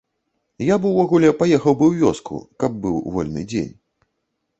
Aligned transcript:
Я 0.67 0.77
б 0.85 0.87
увогуле 0.91 1.29
паехаў 1.41 1.75
бы 1.81 1.85
ў 1.91 2.05
вёску, 2.05 2.39
каб 2.63 2.79
быў 2.87 2.95
вольны 3.19 3.45
дзень. 3.53 3.69